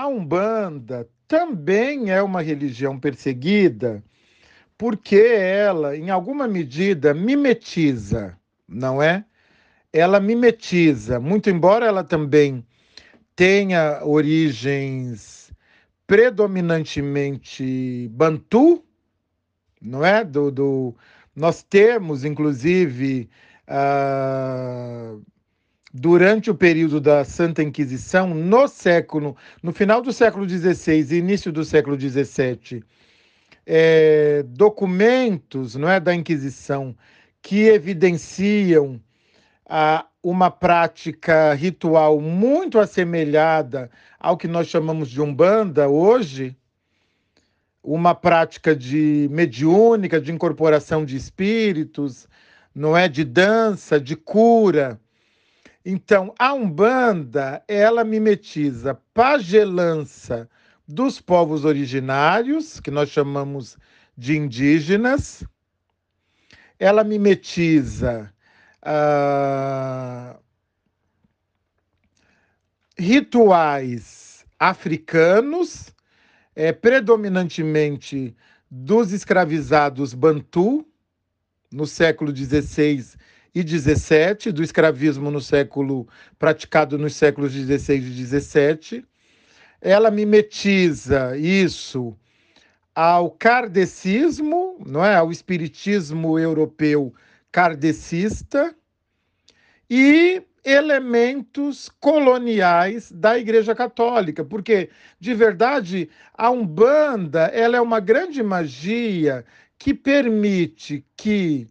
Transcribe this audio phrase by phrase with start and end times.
[0.00, 4.02] a Umbanda também é uma religião perseguida
[4.78, 8.34] porque ela, em alguma medida, mimetiza,
[8.66, 9.22] não é?
[9.92, 12.66] Ela mimetiza, muito embora ela também
[13.36, 15.52] tenha origens
[16.06, 18.82] predominantemente bantu,
[19.82, 20.24] não é?
[20.24, 20.96] Do, do
[21.36, 23.28] nós temos, inclusive,
[23.68, 24.79] uh,
[25.92, 31.52] durante o período da Santa Inquisição, no século, no final do século XVI e início
[31.52, 32.84] do século XVII,
[33.66, 36.96] é, documentos não é, da Inquisição
[37.42, 39.00] que evidenciam
[39.68, 46.56] a, uma prática ritual muito assemelhada ao que nós chamamos de Umbanda hoje,
[47.82, 52.28] uma prática de mediúnica, de incorporação de espíritos,
[52.74, 55.00] não é de dança, de cura.
[55.84, 60.48] Então, a Umbanda, ela mimetiza pagelança
[60.86, 63.78] dos povos originários, que nós chamamos
[64.16, 65.42] de indígenas.
[66.78, 68.32] Ela mimetiza
[68.82, 70.38] uh,
[72.98, 75.94] rituais africanos,
[76.54, 78.36] é, predominantemente
[78.70, 80.86] dos escravizados Bantu,
[81.72, 83.16] no século XVI
[83.54, 86.06] e XVII, do escravismo no século
[86.38, 89.04] praticado nos séculos XVI e XVII.
[89.80, 92.16] Ela mimetiza isso
[92.94, 97.12] ao kardecismo, não é, ao espiritismo europeu
[97.50, 98.74] kardecista
[99.88, 108.42] e elementos coloniais da Igreja Católica, porque de verdade a Umbanda ela é uma grande
[108.42, 109.44] magia
[109.78, 111.66] que permite que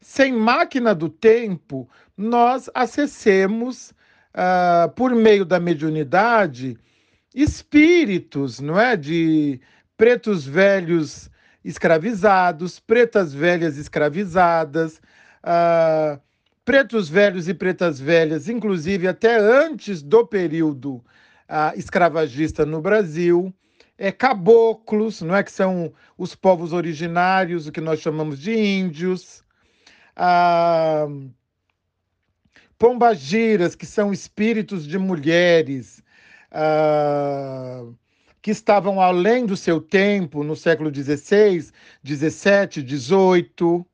[0.00, 3.92] sem máquina do tempo nós acessemos
[4.34, 6.76] uh, por meio da mediunidade
[7.34, 9.60] espíritos, não é, de
[9.96, 11.30] pretos velhos
[11.64, 15.00] escravizados, pretas velhas escravizadas,
[15.44, 16.20] uh,
[16.64, 23.54] pretos velhos e pretas velhas, inclusive até antes do período uh, escravagista no Brasil,
[23.96, 25.42] é, caboclos, não é?
[25.42, 29.42] Que são os povos originários, o que nós chamamos de índios,
[30.18, 31.30] uh,
[32.78, 36.02] pombagiras, que são espíritos de mulheres,
[36.52, 37.94] uh,
[38.42, 41.70] que estavam além do seu tempo no século XVI,
[42.04, 43.84] XVII, XVIII,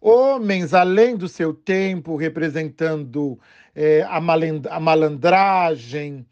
[0.00, 3.38] homens além do seu tempo, representando
[3.74, 6.26] é, a, a, malandragem,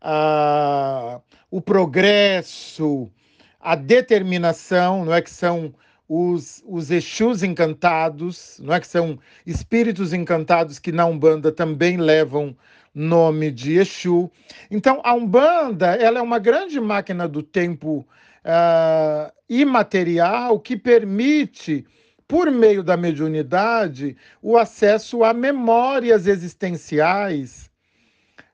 [0.00, 3.10] a, o progresso,
[3.58, 5.74] a determinação, não é que são
[6.08, 12.56] os, os Exus encantados, não é que são espíritos encantados que na Umbanda também levam
[12.94, 14.30] nome de Exu.
[14.70, 18.06] Então, a Umbanda ela é uma grande máquina do tempo
[18.44, 21.84] uh, imaterial que permite,
[22.26, 27.70] por meio da mediunidade, o acesso a memórias existenciais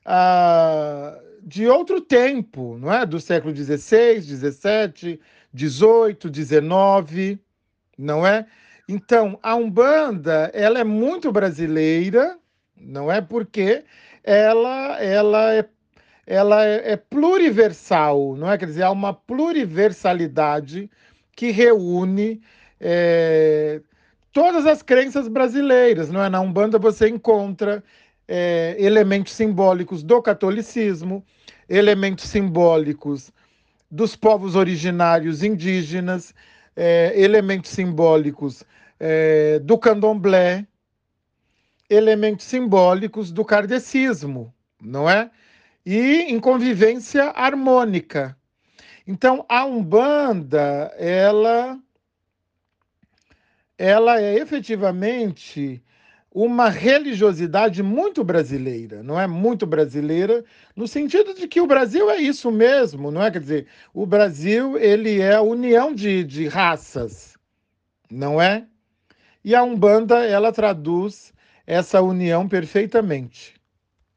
[0.07, 3.07] uh, de outro tempo, não é?
[3.07, 5.21] Do século XVI, XVII,
[5.57, 7.39] XVIII, XIX,
[7.99, 8.47] não é?
[8.89, 12.39] Então, a Umbanda ela é muito brasileira,
[12.77, 13.21] não é?
[13.21, 13.85] Porque
[14.25, 15.69] ela, ela, é,
[16.27, 18.59] ela é, é pluriversal, não é?
[18.59, 20.91] Quer dizer, há uma pluriversalidade
[21.37, 22.41] que reúne
[22.81, 23.81] é,
[24.33, 26.29] todas as crenças brasileiras, não é?
[26.29, 27.83] Na Umbanda você encontra
[28.27, 31.25] é, elementos simbólicos do catolicismo,
[31.69, 33.33] elementos simbólicos
[33.93, 36.35] dos povos originários indígenas,
[36.75, 38.65] é, elementos simbólicos
[38.99, 40.67] é, do candomblé,
[41.91, 45.31] elementos simbólicos do kardecismo, não é?
[45.85, 48.35] E em convivência harmônica.
[49.07, 51.79] Então, a Umbanda, ela,
[53.77, 55.85] ela é efetivamente
[56.35, 59.27] uma religiosidade muito brasileira, não é?
[59.27, 60.43] Muito brasileira,
[60.75, 63.31] no sentido de que o Brasil é isso mesmo, não é?
[63.31, 67.37] Quer dizer, o Brasil ele é a união de, de raças,
[68.11, 68.67] não é?
[69.45, 71.35] E a Umbanda ela traduz
[71.67, 73.55] essa união perfeitamente.